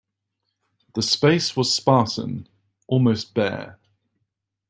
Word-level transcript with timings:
The 0.95 1.03
space 1.03 1.55
was 1.55 1.75
spartan, 1.75 2.49
almost 2.87 3.35
bare. 3.35 3.77